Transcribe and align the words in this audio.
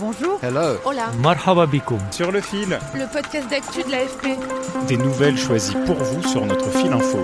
Bonjour. 0.00 0.38
Hello. 0.42 0.76
Hola. 0.84 1.10
Marhaba 1.22 1.66
bikoum. 1.66 1.98
Sur 2.10 2.32
le 2.32 2.40
fil, 2.40 2.78
Le 2.94 3.10
podcast 3.12 3.48
d'actu 3.48 3.82
de 3.84 3.90
l'AFP. 3.90 4.38
des 4.88 4.96
nouvelles 4.96 5.38
choisies 5.38 5.76
pour 5.86 5.96
vous 5.96 6.22
sur 6.26 6.44
notre 6.44 6.68
fil 6.70 6.92
info. 6.92 7.18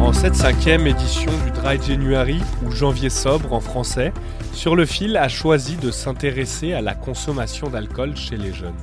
En 0.00 0.12
cette 0.12 0.34
cinquième 0.34 0.86
édition 0.86 1.30
du 1.44 1.50
Dry 1.52 1.80
January, 1.80 2.40
ou 2.66 2.70
janvier 2.72 3.10
sobre 3.10 3.52
en 3.52 3.60
français, 3.60 4.12
Sur 4.52 4.74
le 4.74 4.84
fil 4.84 5.16
a 5.16 5.28
choisi 5.28 5.76
de 5.76 5.92
s'intéresser 5.92 6.72
à 6.72 6.80
la 6.80 6.94
consommation 6.94 7.68
d'alcool 7.68 8.16
chez 8.16 8.36
les 8.36 8.52
jeunes. 8.52 8.74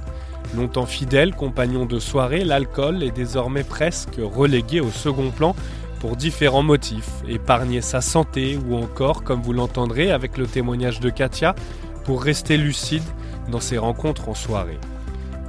Longtemps 0.56 0.86
fidèle 0.86 1.36
compagnon 1.36 1.86
de 1.86 2.00
soirée, 2.00 2.46
l'alcool 2.46 3.04
est 3.04 3.12
désormais 3.12 3.66
presque 3.66 4.16
relégué 4.18 4.80
au 4.80 4.90
second 4.92 5.30
plan 5.30 5.56
pour 6.00 6.16
différents 6.16 6.64
motifs, 6.64 7.10
épargner 7.28 7.82
sa 7.82 8.02
santé 8.02 8.58
ou 8.68 8.76
encore, 8.76 9.24
comme 9.24 9.42
vous 9.42 9.54
l'entendrez 9.54 10.12
avec 10.12 10.38
le 10.38 10.46
témoignage 10.46 11.00
de 11.00 11.10
Katia, 11.10 11.56
pour 12.04 12.24
rester 12.24 12.58
lucide 12.58 13.04
dans 13.50 13.60
ses 13.60 13.78
rencontres 13.78 14.30
en 14.30 14.34
soirée. 14.34 14.80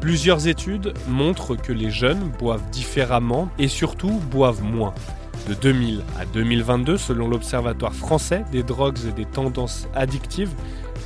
Plusieurs 0.00 0.46
études 0.46 0.94
montrent 1.08 1.56
que 1.56 1.72
les 1.72 1.90
jeunes 1.90 2.30
boivent 2.38 2.68
différemment 2.70 3.48
et 3.58 3.68
surtout 3.68 4.20
boivent 4.30 4.62
moins. 4.62 4.94
De 5.48 5.54
2000 5.54 6.02
à 6.20 6.24
2022, 6.26 6.98
selon 6.98 7.28
l'Observatoire 7.28 7.94
français 7.94 8.44
des 8.52 8.62
drogues 8.62 8.98
et 9.08 9.12
des 9.12 9.24
tendances 9.24 9.88
addictives, 9.94 10.52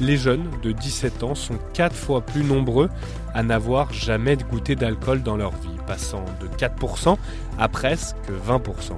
les 0.00 0.16
jeunes 0.16 0.48
de 0.62 0.72
17 0.72 1.22
ans 1.22 1.34
sont 1.34 1.58
4 1.74 1.94
fois 1.94 2.22
plus 2.22 2.42
nombreux 2.44 2.88
à 3.34 3.42
n'avoir 3.42 3.92
jamais 3.92 4.36
goûté 4.36 4.74
d'alcool 4.74 5.22
dans 5.22 5.36
leur 5.36 5.52
vie, 5.52 5.68
passant 5.86 6.24
de 6.40 6.48
4% 6.48 7.16
à 7.58 7.68
presque 7.68 8.16
20%. 8.48 8.94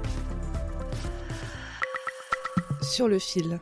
Sur 2.84 3.08
le 3.08 3.18
fil. 3.18 3.60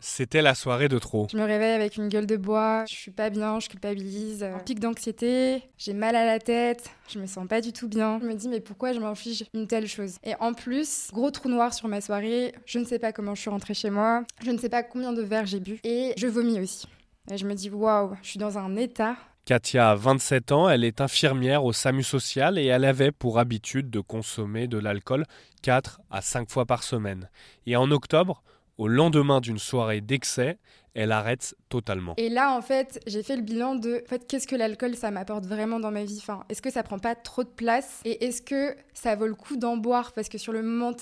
C'était 0.00 0.42
la 0.42 0.54
soirée 0.54 0.88
de 0.88 0.98
trop. 0.98 1.26
Je 1.30 1.36
me 1.36 1.44
réveille 1.44 1.74
avec 1.74 1.96
une 1.96 2.08
gueule 2.08 2.26
de 2.26 2.36
bois, 2.36 2.84
je 2.88 2.94
suis 2.94 3.10
pas 3.10 3.30
bien, 3.30 3.60
je 3.60 3.68
culpabilise, 3.68 4.42
un 4.42 4.58
pic 4.58 4.80
d'anxiété, 4.80 5.62
j'ai 5.76 5.92
mal 5.92 6.16
à 6.16 6.24
la 6.24 6.38
tête, 6.38 6.90
je 7.08 7.18
me 7.18 7.26
sens 7.26 7.46
pas 7.46 7.60
du 7.60 7.72
tout 7.72 7.88
bien. 7.88 8.18
Je 8.22 8.26
me 8.26 8.34
dis 8.34 8.48
mais 8.48 8.60
pourquoi 8.60 8.92
je 8.92 9.00
m'inflige 9.00 9.44
une 9.54 9.66
telle 9.66 9.86
chose? 9.86 10.16
Et 10.24 10.34
en 10.40 10.54
plus, 10.54 11.08
gros 11.12 11.30
trou 11.30 11.48
noir 11.48 11.74
sur 11.74 11.88
ma 11.88 12.00
soirée, 12.00 12.54
je 12.64 12.78
ne 12.78 12.84
sais 12.84 12.98
pas 12.98 13.12
comment 13.12 13.34
je 13.34 13.40
suis 13.40 13.50
rentrée 13.50 13.74
chez 13.74 13.90
moi, 13.90 14.24
je 14.42 14.50
ne 14.50 14.58
sais 14.58 14.68
pas 14.68 14.82
combien 14.82 15.12
de 15.12 15.22
verres 15.22 15.46
j'ai 15.46 15.60
bu 15.60 15.78
et 15.84 16.14
je 16.16 16.26
vomis 16.26 16.60
aussi. 16.60 16.86
Et 17.30 17.36
je 17.36 17.46
me 17.46 17.54
dis 17.54 17.70
waouh, 17.70 18.14
je 18.22 18.30
suis 18.30 18.38
dans 18.38 18.56
un 18.56 18.76
état. 18.76 19.16
Katia 19.48 19.92
a 19.92 19.94
27 19.94 20.52
ans, 20.52 20.68
elle 20.68 20.84
est 20.84 21.00
infirmière 21.00 21.64
au 21.64 21.72
SAMU 21.72 22.02
social 22.02 22.58
et 22.58 22.66
elle 22.66 22.84
avait 22.84 23.12
pour 23.12 23.38
habitude 23.38 23.88
de 23.88 24.00
consommer 24.00 24.66
de 24.66 24.76
l'alcool 24.76 25.24
4 25.62 26.02
à 26.10 26.20
5 26.20 26.50
fois 26.50 26.66
par 26.66 26.82
semaine. 26.82 27.30
Et 27.64 27.74
en 27.74 27.90
octobre, 27.90 28.42
au 28.76 28.88
lendemain 28.88 29.40
d'une 29.40 29.58
soirée 29.58 30.02
d'excès, 30.02 30.58
elle 30.92 31.12
arrête 31.12 31.56
totalement. 31.70 32.12
Et 32.18 32.28
là, 32.28 32.54
en 32.54 32.60
fait, 32.60 33.00
j'ai 33.06 33.22
fait 33.22 33.36
le 33.36 33.42
bilan 33.42 33.74
de 33.74 34.02
en 34.04 34.06
fait, 34.06 34.26
qu'est-ce 34.26 34.46
que 34.46 34.54
l'alcool, 34.54 34.94
ça 34.96 35.10
m'apporte 35.10 35.46
vraiment 35.46 35.80
dans 35.80 35.92
ma 35.92 36.04
vie? 36.04 36.18
Enfin, 36.18 36.44
Est-ce 36.50 36.60
que 36.60 36.70
ça 36.70 36.82
prend 36.82 36.98
pas 36.98 37.14
trop 37.14 37.42
de 37.42 37.48
place? 37.48 38.02
Et 38.04 38.26
est-ce 38.26 38.42
que 38.42 38.76
ça 38.92 39.16
vaut 39.16 39.26
le 39.26 39.34
coup 39.34 39.56
d'en 39.56 39.78
boire? 39.78 40.12
Parce 40.12 40.28
que 40.28 40.36
sur 40.36 40.52
le 40.52 40.60
moment 40.60 40.94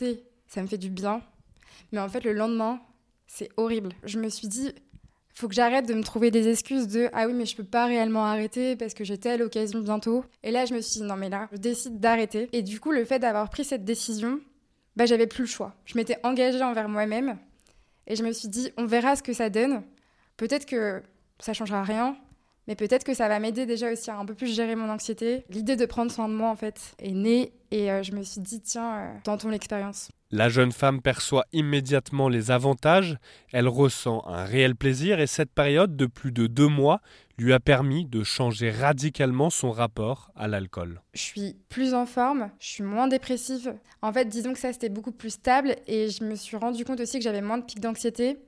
ça 0.47 0.63
me 0.63 0.69
fait 0.69 0.79
du 0.79 0.91
bien. 0.91 1.21
Mais 1.91 1.99
en 1.99 2.09
fait, 2.09 2.23
le 2.23 2.33
lendemain, 2.33 2.79
c'est 3.27 3.49
horrible. 3.57 3.91
Je 4.05 4.21
me 4.21 4.29
suis 4.29 4.47
dit, 4.47 4.73
faut 5.37 5.49
que 5.49 5.55
j'arrête 5.55 5.87
de 5.87 5.93
me 5.93 6.03
trouver 6.03 6.31
des 6.31 6.49
excuses 6.49 6.89
de 6.89 7.11
ah 7.13 7.27
oui, 7.27 7.35
mais 7.35 7.45
je 7.45 7.55
peux 7.55 7.65
pas 7.65 7.85
réellement 7.85 8.25
arrêter 8.25 8.75
parce 8.75 8.95
que 8.95 9.05
j'ai 9.05 9.19
telle 9.19 9.43
occasion 9.43 9.81
bientôt. 9.81 10.25
Et 10.43 10.51
là, 10.51 10.65
je 10.65 10.73
me 10.73 10.81
suis 10.81 11.01
dit, 11.01 11.07
non, 11.07 11.17
mais 11.17 11.29
là, 11.29 11.49
je 11.53 11.59
décide 11.59 12.01
d'arrêter. 12.01 12.49
Et 12.53 12.63
du 12.63 12.81
coup, 12.81 12.91
le 12.91 13.05
fait 13.05 13.19
d'avoir 13.19 13.51
pris 13.51 13.65
cette 13.65 13.85
décision, 13.85 14.41
bah, 14.97 15.05
j'avais 15.05 15.27
plus 15.27 15.43
le 15.43 15.49
choix. 15.49 15.75
Je 15.85 15.97
m'étais 15.97 16.19
engagée 16.23 16.63
envers 16.63 16.89
moi-même. 16.89 17.39
Et 18.07 18.17
je 18.17 18.23
me 18.23 18.33
suis 18.33 18.49
dit, 18.49 18.73
on 18.79 18.87
verra 18.87 19.15
ce 19.15 19.23
que 19.23 19.35
ça 19.35 19.51
donne. 19.51 19.83
Peut-être 20.39 20.65
que 20.65 21.03
ça 21.39 21.53
changera 21.53 21.83
rien, 21.83 22.17
mais 22.67 22.75
peut-être 22.75 23.05
que 23.05 23.15
ça 23.15 23.29
va 23.29 23.39
m'aider 23.39 23.67
déjà 23.67 23.93
aussi 23.93 24.11
à 24.11 24.19
un 24.19 24.25
peu 24.25 24.35
plus 24.35 24.55
gérer 24.55 24.75
mon 24.75 24.91
anxiété. 24.91 25.45
L'idée 25.51 25.77
de 25.77 25.87
prendre 25.87 26.11
soin 26.11 26.29
de 26.29 26.35
moi, 26.35 26.51
en 26.51 26.57
fait, 26.57 26.95
est 26.99 27.13
née 27.13 27.53
et 27.71 27.91
euh, 27.91 28.03
je 28.03 28.13
me 28.13 28.23
suis 28.23 28.41
dit, 28.41 28.61
tiens, 28.61 28.97
euh, 28.97 29.13
tentons 29.25 29.49
l'expérience. 29.49 30.09
La 30.33 30.49
jeune 30.49 30.73
femme 30.73 31.03
perçoit 31.03 31.45
immédiatement 31.53 32.29
les 32.29 32.51
avantages, 32.51 33.17
elle 33.53 33.69
ressent 33.69 34.25
un 34.27 34.45
réel 34.45 34.75
plaisir 34.75 35.21
et 35.21 35.29
cette 35.29 35.53
période 35.53 35.97
de 35.97 36.07
plus 36.07 36.33
de 36.33 36.49
deux 36.49 36.67
mois 36.67 37.01
lui 37.39 37.53
a 37.53 37.61
permis 37.61 38.07
de 38.07 38.25
changer 38.25 38.71
radicalement 38.71 39.51
son 39.51 39.71
rapport 39.71 40.33
à 40.35 40.49
l'alcool. 40.49 41.01
Je 41.15 41.23
suis 41.23 41.57
plus 41.69 41.95
en 41.95 42.07
forme, 42.07 42.51
je 42.59 42.67
suis 42.67 42.83
moins 42.83 43.07
dépressive. 43.07 43.77
En 44.03 44.13
fait, 44.13 44.25
disons 44.25 44.53
que 44.53 44.59
ça, 44.59 44.73
c'était 44.73 44.89
beaucoup 44.89 45.13
plus 45.13 45.31
stable 45.31 45.77
et 45.87 46.09
je 46.09 46.25
me 46.25 46.35
suis 46.35 46.57
rendu 46.57 46.85
compte 46.85 46.99
aussi 46.99 47.19
que 47.19 47.25
j'avais 47.25 47.43
moins 47.43 47.59
de 47.59 47.65
pics 47.65 47.81
d'anxiété 47.81 48.39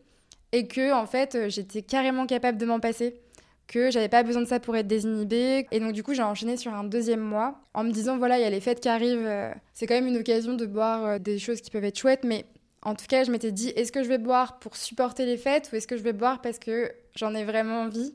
et 0.50 0.66
que, 0.66 0.92
en 0.92 1.06
fait, 1.06 1.48
j'étais 1.48 1.82
carrément 1.82 2.26
capable 2.26 2.58
de 2.58 2.66
m'en 2.66 2.80
passer 2.80 3.20
que 3.68 3.90
j'avais 3.90 4.08
pas 4.08 4.22
besoin 4.22 4.42
de 4.42 4.48
ça 4.48 4.58
pour 4.58 4.74
être 4.76 4.88
désinhibée. 4.88 5.66
Et 5.70 5.78
donc, 5.78 5.92
du 5.92 6.02
coup, 6.02 6.14
j'ai 6.14 6.22
enchaîné 6.22 6.56
sur 6.56 6.74
un 6.74 6.84
deuxième 6.84 7.20
mois 7.20 7.60
en 7.74 7.84
me 7.84 7.92
disant 7.92 8.18
voilà, 8.18 8.38
il 8.38 8.42
y 8.42 8.46
a 8.46 8.50
les 8.50 8.60
fêtes 8.60 8.80
qui 8.80 8.88
arrivent, 8.88 9.26
euh, 9.26 9.52
c'est 9.74 9.86
quand 9.86 9.94
même 9.94 10.08
une 10.08 10.16
occasion 10.16 10.54
de 10.54 10.66
boire 10.66 11.04
euh, 11.04 11.18
des 11.18 11.38
choses 11.38 11.60
qui 11.60 11.70
peuvent 11.70 11.84
être 11.84 11.98
chouettes, 11.98 12.24
mais 12.24 12.46
en 12.82 12.94
tout 12.94 13.06
cas, 13.06 13.22
je 13.24 13.30
m'étais 13.30 13.52
dit 13.52 13.68
est-ce 13.76 13.92
que 13.92 14.02
je 14.02 14.08
vais 14.08 14.18
boire 14.18 14.58
pour 14.58 14.76
supporter 14.76 15.26
les 15.26 15.36
fêtes 15.36 15.70
ou 15.72 15.76
est-ce 15.76 15.86
que 15.86 15.96
je 15.96 16.02
vais 16.02 16.14
boire 16.14 16.40
parce 16.40 16.58
que 16.58 16.90
j'en 17.14 17.34
ai 17.34 17.44
vraiment 17.44 17.82
envie? 17.82 18.14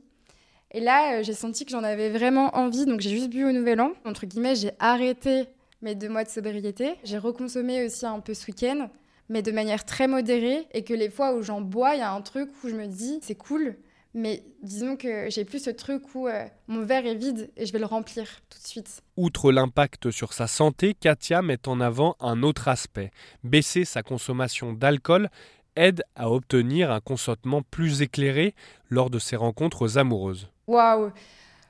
Et 0.72 0.80
là, 0.80 1.20
euh, 1.20 1.24
j'ai 1.24 1.34
senti 1.34 1.66
que 1.66 1.72
j'en 1.72 1.84
avais 1.84 2.10
vraiment 2.10 2.56
envie, 2.58 2.86
donc 2.86 3.00
j'ai 3.00 3.12
juste 3.12 3.30
bu 3.30 3.46
au 3.46 3.52
nouvel 3.52 3.80
an. 3.80 3.92
Entre 4.06 4.26
guillemets, 4.26 4.56
j'ai 4.56 4.72
arrêté 4.80 5.46
mes 5.84 5.94
deux 5.94 6.10
mois 6.10 6.24
de 6.24 6.30
sobriété. 6.30 6.96
J'ai 7.04 7.20
reconsommé 7.20 7.86
aussi 7.86 8.08
un 8.08 8.22
peu 8.22 8.34
ce 8.34 8.48
week-end, 8.48 8.90
mais 9.30 9.44
de 9.44 9.52
manière 9.52 9.86
très 9.86 10.08
modérée, 10.08 10.66
et 10.74 10.84
que 10.84 10.96
les 10.96 11.12
fois 11.12 11.36
où 11.36 11.44
j'en 11.44 11.62
bois, 11.62 11.94
il 11.94 12.00
y 12.00 12.02
a 12.02 12.12
un 12.12 12.22
truc 12.22 12.50
où 12.64 12.70
je 12.70 12.76
me 12.76 12.88
dis 12.88 13.20
c'est 13.22 13.36
cool 13.36 13.76
mais 14.14 14.44
disons 14.62 14.96
que 14.96 15.30
j'ai 15.30 15.44
plus 15.44 15.64
ce 15.64 15.70
truc 15.70 16.14
où 16.14 16.28
euh, 16.28 16.46
mon 16.68 16.86
verre 16.86 17.06
est 17.06 17.16
vide 17.16 17.50
et 17.58 17.66
je 17.66 17.74
vais 17.74 17.80
le 17.80 17.86
remplir 17.86 18.26
tout 18.50 18.60
de 18.60 18.68
suite. 18.68 19.02
Outre 19.18 19.52
l'impact 19.52 20.12
sur 20.12 20.34
sa 20.34 20.48
santé, 20.48 20.94
Katia 20.94 21.42
met 21.42 21.68
en 21.68 21.82
avant 21.82 22.16
un 22.20 22.44
autre 22.44 22.68
aspect. 22.68 23.12
Baisser 23.44 23.86
sa 23.86 24.04
consommation 24.04 24.74
d'alcool 24.74 25.30
aide 25.76 26.04
à 26.16 26.30
obtenir 26.30 26.92
un 26.92 27.00
consentement 27.00 27.64
plus 27.64 28.02
éclairé 28.02 28.54
lors 28.90 29.10
de 29.10 29.18
ses 29.18 29.36
rencontres 29.36 29.98
amoureuses. 29.98 30.50
Waouh 30.68 31.12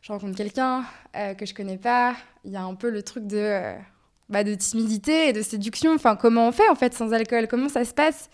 Je 0.02 0.12
rencontre 0.12 0.36
quelqu'un 0.36 0.84
euh, 1.16 1.34
que 1.34 1.46
je 1.46 1.54
connais 1.54 1.78
pas, 1.78 2.16
il 2.44 2.52
y 2.52 2.58
a 2.58 2.64
un 2.64 2.76
peu 2.76 2.90
le 2.90 3.04
truc 3.04 3.26
de, 3.26 3.38
euh, 3.38 3.76
bah, 4.28 4.44
de 4.44 4.54
timidité 4.54 5.30
et 5.30 5.34
de 5.34 5.42
séduction. 5.42 5.94
Enfin, 5.94 6.18
comment 6.18 6.50
on 6.50 6.52
fait 6.52 6.68
en 6.68 6.76
fait 6.76 6.94
sans 6.94 7.14
alcool? 7.14 7.48
Comment 7.48 7.70
ça 7.70 7.86
se 7.86 7.94
passe? 7.94 8.30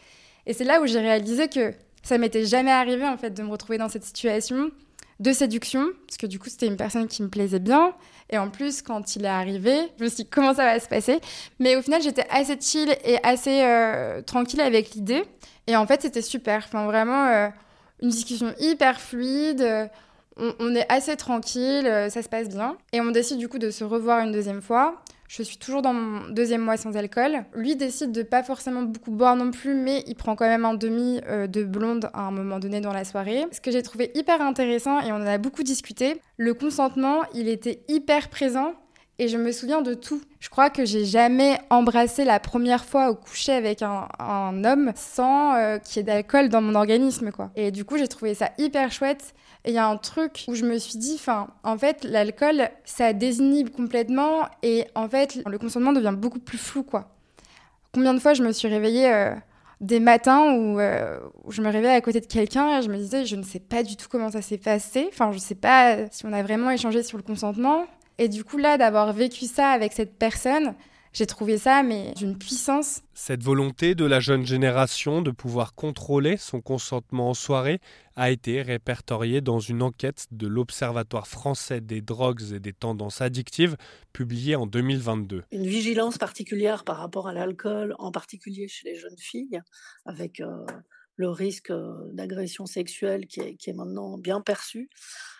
Et 0.48 0.54
c'est 0.54 0.64
là 0.64 0.82
où 0.82 0.88
j'ai 0.88 1.00
réalisé 1.00 1.48
que 1.48 1.74
ça 2.10 2.18
m'était 2.18 2.46
jamais 2.46 2.72
arrivé 2.72 3.06
en 3.06 3.18
fait 3.18 3.30
de 3.30 3.44
me 3.44 3.50
retrouver 3.50 3.78
dans 3.78 3.88
cette 3.88 4.04
situation 4.04 4.72
de 5.20 5.32
séduction, 5.32 5.86
parce 6.08 6.18
que 6.18 6.26
du 6.26 6.40
coup 6.40 6.50
c'était 6.50 6.66
une 6.66 6.78
personne 6.78 7.08
qui 7.08 7.22
me 7.22 7.28
plaisait 7.28 7.60
bien. 7.60 7.94
Et 8.32 8.38
en 8.38 8.50
plus, 8.50 8.82
quand 8.82 9.16
il 9.16 9.26
est 9.26 9.30
arrivé, 9.30 9.76
je 10.00 10.06
me 10.06 10.10
suis 10.10 10.24
dit 10.24 10.30
comment 10.30 10.56
ça 10.56 10.66
va 10.66 10.80
se 10.80 10.88
passer? 10.88 11.20
Mais 11.60 11.76
au 11.76 11.82
final, 11.82 12.02
j'étais 12.02 12.26
assez 12.32 12.58
chill 12.60 12.90
et 13.04 13.18
assez 13.24 13.64
euh, 13.64 14.22
tranquille 14.22 14.62
avec 14.62 14.92
l'idée. 14.92 15.24
Et 15.68 15.76
en 15.76 15.86
fait, 15.86 16.02
c'était 16.02 16.22
super. 16.22 16.64
Enfin, 16.66 16.86
vraiment, 16.86 17.26
euh, 17.26 17.50
une 18.02 18.10
discussion 18.10 18.54
hyper 18.60 19.00
fluide. 19.00 19.90
On, 20.38 20.54
on, 20.60 20.74
est 20.74 20.92
assez 20.92 21.16
tranquille, 21.18 21.86
euh, 21.86 22.10
ça 22.10 22.24
se 22.24 22.30
passe 22.30 22.50
bien. 22.50 22.78
Et 22.94 23.02
on 23.02 23.12
décide 23.12 23.38
du 23.40 23.50
coup 23.50 23.60
de 23.60 23.72
se 23.72 23.84
revoir 23.84 24.24
une 24.24 24.32
deuxième 24.32 24.62
fois. 24.62 25.04
Je 25.30 25.44
suis 25.44 25.58
toujours 25.58 25.84
dans 25.84 25.94
mon 25.94 26.28
deuxième 26.30 26.62
mois 26.62 26.76
sans 26.76 26.98
alcool. 26.98 27.46
Lui 27.54 27.76
décide 27.76 28.12
de 28.12 28.24
pas 28.24 28.42
forcément 28.42 28.82
beaucoup 28.82 29.12
boire 29.12 29.36
non 29.36 29.52
plus, 29.52 29.76
mais 29.76 30.04
il 30.08 30.16
prend 30.16 30.36
quand 30.36 30.48
même 30.48 30.66
un 30.66 30.74
demi 30.74 31.22
euh, 31.28 31.46
de 31.46 31.64
blonde 31.64 32.10
à 32.14 32.22
un 32.22 32.32
moment 32.32 32.58
donné 32.58 32.82
dans 32.82 32.94
la 32.94 33.06
soirée. 33.06 33.46
Ce 33.52 33.62
que 33.62 33.70
j'ai 33.70 33.84
trouvé 33.84 34.10
hyper 34.16 34.42
intéressant, 34.42 35.00
et 35.02 35.12
on 35.12 35.18
en 35.18 35.28
a 35.28 35.38
beaucoup 35.38 35.62
discuté, 35.62 36.20
le 36.38 36.56
consentement, 36.56 37.22
il 37.36 37.48
était 37.48 37.84
hyper 37.88 38.30
présent. 38.30 38.74
Et 39.22 39.28
je 39.28 39.38
me 39.38 39.52
souviens 39.52 39.82
de 39.82 39.94
tout. 39.94 40.22
Je 40.40 40.48
crois 40.48 40.70
que 40.70 40.86
j'ai 40.86 41.04
jamais 41.04 41.60
embrassé 41.70 42.24
la 42.24 42.40
première 42.40 42.86
fois 42.86 43.10
au 43.10 43.16
coucher 43.16 43.52
avec 43.52 43.82
un, 43.82 44.64
homme 44.64 44.94
sans 44.96 45.56
euh, 45.56 45.78
qu'il 45.78 45.98
y 45.98 46.00
ait 46.00 46.04
d'alcool 46.04 46.48
dans 46.48 46.62
mon 46.62 46.74
organisme, 46.74 47.32
quoi. 47.32 47.52
Et 47.58 47.70
du 47.72 47.84
coup, 47.84 47.98
j'ai 47.98 48.08
trouvé 48.08 48.34
ça 48.34 48.52
hyper 48.58 48.94
chouette. 48.94 49.34
Et 49.66 49.72
il 49.72 49.76
y 49.76 49.78
a 49.78 49.86
un 49.86 49.98
truc 49.98 50.46
où 50.48 50.56
je 50.56 50.64
me 50.64 50.78
suis 50.78 50.98
dit, 50.98 51.16
enfin, 51.16 51.48
en 51.66 51.78
fait, 51.78 52.06
l'alcool, 52.06 52.70
ça 52.86 53.12
désinhibe 53.12 53.72
complètement 53.72 54.48
et 54.64 54.86
en 54.96 55.10
fait, 55.10 55.42
le 55.46 55.58
consentement 55.58 55.92
devient 55.92 56.16
beaucoup 56.16 56.40
plus 56.40 56.58
flou, 56.58 56.84
quoi. 56.84 57.10
Combien 57.94 58.14
de 58.14 58.20
fois 58.20 58.34
je 58.34 58.42
me 58.42 58.54
suis 58.54 58.70
réveillée 58.70 59.12
euh, 59.12 59.36
des 59.82 60.00
matins 60.00 60.56
euh, 60.56 61.20
où, 61.44 61.52
je 61.52 61.62
me 61.62 61.70
réveillais 61.70 61.96
à 61.96 62.00
côté 62.00 62.22
de 62.22 62.26
quelqu'un 62.26 62.80
et 62.80 62.82
je 62.82 62.90
me 62.90 62.96
disais, 62.96 63.26
je 63.26 63.36
ne 63.36 63.44
sais 63.44 63.60
pas 63.60 63.84
du 63.84 63.98
tout 63.98 64.08
comment 64.10 64.32
ça 64.32 64.42
s'est 64.42 64.58
passé. 64.58 65.10
Enfin, 65.12 65.32
je 65.32 65.38
ne 65.38 65.42
sais 65.42 65.56
pas 65.56 66.08
si 66.10 66.26
on 66.26 66.32
a 66.32 66.42
vraiment 66.42 66.72
échangé 66.72 67.04
sur 67.04 67.18
le 67.18 67.24
consentement. 67.24 67.86
Et 68.20 68.28
du 68.28 68.44
coup, 68.44 68.58
là, 68.58 68.78
d'avoir 68.78 69.14
vécu 69.14 69.46
ça 69.46 69.70
avec 69.70 69.94
cette 69.94 70.20
personne, 70.20 70.76
j'ai 71.14 71.26
trouvé 71.26 71.58
ça, 71.58 71.84
mais 71.84 72.12
d'une 72.18 72.38
puissance. 72.38 73.02
Cette 73.14 73.42
volonté 73.42 73.96
de 73.96 74.04
la 74.04 74.20
jeune 74.20 74.46
génération 74.46 75.22
de 75.22 75.32
pouvoir 75.32 75.74
contrôler 75.74 76.36
son 76.36 76.60
consentement 76.60 77.30
en 77.30 77.34
soirée 77.34 77.80
a 78.18 78.30
été 78.30 78.62
répertoriée 78.62 79.40
dans 79.40 79.60
une 79.60 79.82
enquête 79.82 80.28
de 80.32 80.48
l'Observatoire 80.48 81.30
français 81.30 81.80
des 81.80 82.02
drogues 82.02 82.52
et 82.54 82.60
des 82.60 82.74
tendances 82.74 83.22
addictives 83.22 83.78
publiée 84.12 84.58
en 84.58 84.68
2022. 84.68 85.46
Une 85.54 85.66
vigilance 85.66 86.18
particulière 86.18 86.84
par 86.84 86.98
rapport 86.98 87.30
à 87.30 87.34
l'alcool, 87.34 87.96
en 88.00 88.12
particulier 88.12 88.68
chez 88.68 88.90
les 88.90 88.96
jeunes 88.96 89.18
filles, 89.18 89.62
avec 90.06 90.42
euh, 90.42 90.66
le 91.20 91.30
risque 91.30 91.74
d'agression 92.14 92.66
sexuelle 92.66 93.28
qui 93.28 93.42
est, 93.42 93.74
maintenant 93.74 94.18
bien 94.18 94.40
perçu. 94.40 94.90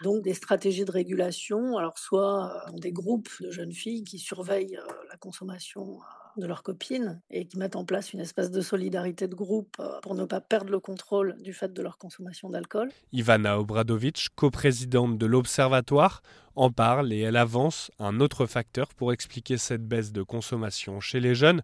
Donc 0.04 0.22
des 0.24 0.34
stratégies 0.34 0.84
de 0.84 0.92
régulation, 0.92 1.78
alors 1.78 1.98
soit 1.98 2.66
des 2.74 2.92
groupes 2.92 3.30
de 3.40 3.50
jeunes 3.50 3.72
filles 3.72 4.04
qui 4.04 4.20
surveillent 4.20 4.78
la 5.10 5.16
consommation 5.16 6.00
de 6.36 6.46
leurs 6.46 6.64
copines 6.64 7.22
et 7.32 7.46
qui 7.46 7.58
mettent 7.58 7.78
en 7.78 7.86
place 7.86 8.12
une 8.12 8.20
espèce 8.20 8.52
de 8.52 8.60
solidarité 8.60 9.30
de 9.30 9.36
groupe 9.36 9.82
pour 10.02 10.16
ne 10.16 10.26
pas 10.26 10.42
perdre 10.42 10.70
le 10.70 10.82
contrôle 10.82 11.38
du 11.42 11.54
fait 11.54 11.72
de 11.72 11.82
leur 11.82 11.98
consommation 11.98 12.50
d'alcool. 12.50 12.92
Ivana 13.14 13.58
Obradovic, 13.58 14.28
coprésidente 14.36 15.18
de 15.18 15.26
l'Observatoire, 15.26 16.22
en 16.56 16.72
parle 16.72 17.14
et 17.14 17.20
elle 17.20 17.38
avance 17.38 17.90
un 18.00 18.20
autre 18.20 18.46
facteur 18.46 18.90
pour 18.96 19.14
expliquer 19.14 19.58
cette 19.58 19.88
baisse 19.88 20.12
de 20.12 20.24
consommation 20.24 21.00
chez 21.00 21.22
les 21.22 21.36
jeunes 21.36 21.62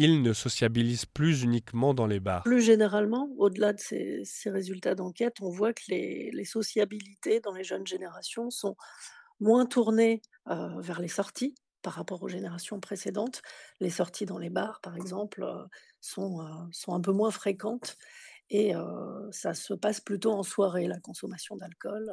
ils 0.00 0.22
ne 0.22 0.32
sociabilisent 0.32 1.06
plus 1.06 1.42
uniquement 1.42 1.92
dans 1.92 2.06
les 2.06 2.20
bars. 2.20 2.44
Plus 2.44 2.62
généralement, 2.62 3.28
au-delà 3.36 3.72
de 3.72 3.80
ces, 3.80 4.22
résultats 4.46 4.94
d'enquête, 4.94 5.38
on 5.40 5.50
voit 5.50 5.72
que 5.72 5.82
les, 5.88 6.44
sociabilités 6.44 7.40
dans 7.40 7.50
les 7.50 7.64
jeunes 7.64 7.84
générations 7.84 8.48
sont 8.48 8.76
moins 9.40 9.66
tournées 9.66 10.22
euh, 10.50 10.80
vers 10.80 11.00
les 11.00 11.08
sorties 11.08 11.56
par 11.82 11.94
rapport 11.94 12.22
aux 12.22 12.28
générations 12.28 12.78
précédentes. 12.78 13.42
Les 13.80 13.90
sorties 13.90 14.24
dans 14.24 14.38
les 14.38 14.50
bars, 14.50 14.80
par 14.82 14.94
exemple, 14.94 15.42
euh, 15.42 15.64
sont, 16.00 16.42
euh, 16.42 16.44
sont 16.70 16.94
un 16.94 17.00
peu 17.00 17.12
moins 17.12 17.32
fréquentes 17.32 17.96
et 18.50 18.72
ça 19.30 19.52
se 19.52 19.74
passe 19.74 20.00
plutôt 20.00 20.32
en 20.32 20.42
soirée, 20.42 20.86
la 20.86 20.98
consommation 21.00 21.54
d'alcool, 21.56 22.10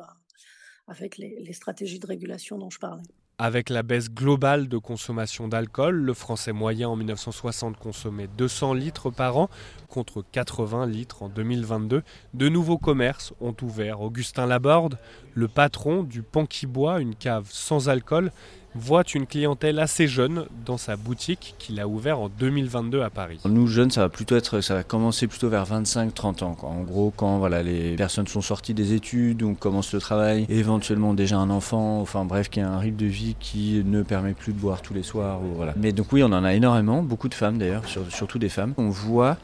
avec 0.86 1.18
les 1.18 1.54
stratégies 1.54 2.00
de 2.00 2.08
régulation 2.08 2.58
dont 2.58 2.70
je 2.70 2.80
parlais. 2.80 3.04
Avec 3.38 3.70
la 3.70 3.84
baisse 3.84 4.10
globale 4.10 4.70
de 4.70 4.78
consommation 4.78 5.50
d'alcool, 5.50 5.96
le 5.96 6.14
Français 6.14 6.54
moyen 6.54 6.88
en 6.88 6.96
1960 6.96 7.76
consommait 7.78 8.30
200 8.38 8.74
litres 8.76 9.10
par 9.12 9.36
an 9.36 9.50
contre 9.90 10.24
80 10.32 10.86
litres 10.86 11.22
en 11.22 11.28
2022. 11.28 12.02
De 12.34 12.50
nouveaux 12.50 12.78
commerces 12.78 13.34
ont 13.42 13.56
ouvert. 13.62 14.00
Augustin 14.00 14.46
Laborde, 14.46 14.98
le 15.34 15.50
patron 15.50 16.04
du 16.04 16.22
Pan 16.22 16.46
qui 16.46 16.66
boit, 16.66 17.02
une 17.02 17.14
cave 17.14 17.48
sans 17.50 17.90
alcool, 17.90 18.32
voit 18.76 19.04
une 19.14 19.26
clientèle 19.26 19.80
assez 19.80 20.08
jeune 20.08 20.46
dans 20.66 20.78
sa 20.78 20.98
boutique 20.98 21.56
qu'il 21.58 21.80
a 21.80 21.88
ouvert 21.88 22.20
en 22.20 22.30
2022 22.30 23.02
à 23.02 23.10
Paris. 23.10 23.40
Nous 23.46 23.68
jeunes, 23.68 23.92
ça 23.92 24.02
va 24.02 24.10
plutôt 24.10 24.36
être, 24.36 24.62
ça 24.62 24.76
va 24.76 24.84
commencer 24.84 25.28
plutôt 25.28 25.50
vers 25.50 25.66
25-30 25.66 26.44
ans. 26.44 26.58
En 26.62 26.82
gros, 26.82 27.14
quand 27.16 27.38
voilà 27.38 27.64
les 27.64 27.96
personnes 27.96 28.28
sont 28.28 28.42
sorties 28.42 28.74
des 28.74 28.94
études, 28.94 29.44
on 29.44 29.56
commence 29.56 29.94
le 29.94 30.00
travail, 30.00 30.46
éventuellement 30.50 31.14
déjà 31.14 31.38
un 31.38 31.50
enfant, 31.50 32.02
enfin 32.02 32.26
bref, 32.26 32.50
qui 32.50 32.60
a 32.60 32.70
un 32.70 32.80
rythme 32.80 32.98
de 32.98 33.06
vie 33.06 33.36
qui 33.40 33.82
ne 33.86 34.04
permet 34.04 34.34
plus 34.34 34.54
de 34.54 34.60
boire 34.60 34.82
tous 34.82 34.94
les 34.94 35.04
soirs. 35.04 35.42
Ou, 35.42 35.56
voilà. 35.56 35.74
Mais 35.78 35.92
donc 35.92 36.12
oui, 36.12 36.24
on 36.24 36.28
en 36.28 36.44
a 36.44 36.54
énormément, 36.54 37.02
beaucoup 37.02 37.30
de 37.30 37.34
femmes 37.34 37.58
d'ailleurs, 37.58 37.84
surtout 38.10 38.40
des 38.40 38.50
femmes. 38.50 38.74
On 38.78 38.90
voit 38.90 39.38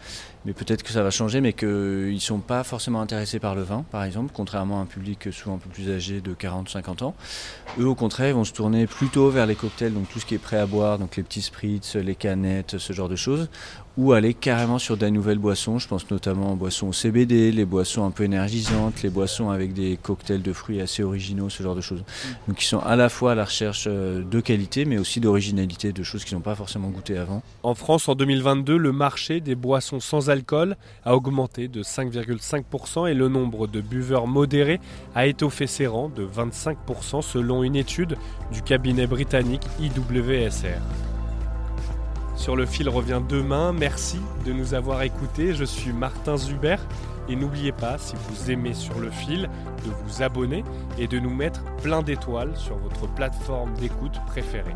mais 0.45 0.53
peut-être 0.53 0.83
que 0.83 0.91
ça 0.91 1.03
va 1.03 1.11
changer, 1.11 1.41
mais 1.41 1.53
qu'ils 1.53 2.13
ne 2.13 2.19
sont 2.19 2.39
pas 2.39 2.63
forcément 2.63 3.01
intéressés 3.01 3.39
par 3.39 3.55
le 3.55 3.63
vin, 3.63 3.83
par 3.91 4.03
exemple, 4.03 4.31
contrairement 4.33 4.79
à 4.79 4.83
un 4.83 4.85
public 4.85 5.31
souvent 5.31 5.55
un 5.55 5.59
peu 5.59 5.69
plus 5.69 5.91
âgé 5.91 6.21
de 6.21 6.33
40-50 6.33 7.03
ans. 7.03 7.15
Eux, 7.79 7.85
au 7.85 7.95
contraire, 7.95 8.35
vont 8.35 8.43
se 8.43 8.53
tourner 8.53 8.87
plutôt 8.87 9.29
vers 9.29 9.45
les 9.45 9.55
cocktails, 9.55 9.93
donc 9.93 10.09
tout 10.09 10.19
ce 10.19 10.25
qui 10.25 10.35
est 10.35 10.39
prêt 10.39 10.57
à 10.57 10.65
boire, 10.65 10.99
donc 10.99 11.15
les 11.15 11.23
petits 11.23 11.41
spritz, 11.41 11.95
les 11.95 12.15
canettes, 12.15 12.77
ce 12.77 12.93
genre 12.93 13.09
de 13.09 13.15
choses, 13.15 13.49
ou 13.97 14.13
aller 14.13 14.33
carrément 14.33 14.79
sur 14.79 14.97
des 14.97 15.11
nouvelles 15.11 15.37
boissons. 15.37 15.77
Je 15.77 15.87
pense 15.87 16.09
notamment 16.09 16.53
aux 16.53 16.55
boissons 16.55 16.87
au 16.87 16.93
CBD, 16.93 17.51
les 17.51 17.65
boissons 17.65 18.05
un 18.05 18.11
peu 18.11 18.23
énergisantes, 18.23 19.03
les 19.03 19.09
boissons 19.09 19.49
avec 19.49 19.73
des 19.73 19.97
cocktails 20.01 20.41
de 20.41 20.53
fruits 20.53 20.81
assez 20.81 21.03
originaux, 21.03 21.49
ce 21.49 21.61
genre 21.61 21.75
de 21.75 21.81
choses. 21.81 22.03
Donc 22.47 22.61
ils 22.61 22.65
sont 22.65 22.79
à 22.79 22.95
la 22.95 23.09
fois 23.09 23.33
à 23.33 23.35
la 23.35 23.45
recherche 23.45 23.87
de 23.87 24.39
qualité, 24.39 24.85
mais 24.85 24.97
aussi 24.97 25.19
d'originalité, 25.19 25.91
de 25.91 26.03
choses 26.03 26.23
qu'ils 26.23 26.35
n'ont 26.35 26.41
pas 26.41 26.55
forcément 26.55 26.89
goûté 26.89 27.17
avant. 27.17 27.43
En 27.63 27.75
France, 27.75 28.07
en 28.07 28.15
2022, 28.15 28.77
le 28.77 28.91
marché 28.91 29.39
des 29.39 29.55
boissons 29.55 29.99
sans 29.99 30.29
alcool 30.31 30.75
a 31.05 31.15
augmenté 31.15 31.67
de 31.67 31.83
5,5% 31.83 33.09
et 33.09 33.13
le 33.13 33.27
nombre 33.27 33.67
de 33.67 33.81
buveurs 33.81 34.27
modérés 34.27 34.79
a 35.13 35.27
étoffé 35.27 35.67
ses 35.67 35.87
rangs 35.87 36.09
de 36.09 36.25
25% 36.25 37.21
selon 37.21 37.63
une 37.63 37.75
étude 37.75 38.17
du 38.51 38.61
cabinet 38.61 39.07
britannique 39.07 39.63
IWSR. 39.79 40.81
Sur 42.35 42.55
le 42.55 42.65
fil 42.65 42.89
revient 42.89 43.21
demain. 43.29 43.71
Merci 43.71 44.17
de 44.47 44.51
nous 44.51 44.73
avoir 44.73 45.03
écoutés. 45.03 45.53
Je 45.53 45.63
suis 45.63 45.93
Martin 45.93 46.37
Zuber. 46.37 46.77
Et 47.29 47.35
n'oubliez 47.35 47.71
pas, 47.71 47.99
si 47.99 48.15
vous 48.15 48.49
aimez 48.49 48.73
sur 48.73 48.99
le 48.99 49.11
fil, 49.11 49.47
de 49.85 49.91
vous 50.03 50.23
abonner 50.23 50.63
et 50.97 51.07
de 51.07 51.19
nous 51.19 51.33
mettre 51.33 51.63
plein 51.83 52.01
d'étoiles 52.01 52.57
sur 52.57 52.77
votre 52.77 53.07
plateforme 53.13 53.73
d'écoute 53.75 54.19
préférée. 54.25 54.75